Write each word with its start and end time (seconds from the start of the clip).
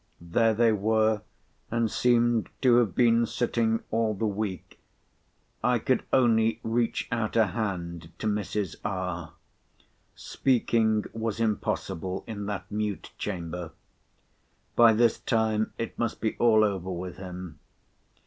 There 0.19 0.55
they 0.55 0.71
were, 0.71 1.21
and 1.69 1.91
seemed 1.91 2.49
to 2.61 2.77
have 2.77 2.95
been 2.95 3.27
sitting 3.27 3.83
all 3.91 4.15
the 4.15 4.25
week. 4.25 4.79
I 5.63 5.77
could 5.77 6.05
only 6.11 6.59
reach 6.63 7.07
out 7.11 7.35
a 7.35 7.45
hand 7.45 8.09
to 8.17 8.25
Mrs. 8.25 8.77
R. 8.83 9.33
Speaking 10.15 11.05
was 11.13 11.39
impossible 11.39 12.23
in 12.25 12.47
that 12.47 12.65
mute 12.71 13.11
chamber. 13.19 13.73
By 14.75 14.93
this 14.93 15.19
time 15.19 15.71
it 15.77 15.99
must 15.99 16.19
be 16.19 16.35
all 16.39 16.63
over 16.63 16.89
with 16.89 17.17
him. 17.17 17.59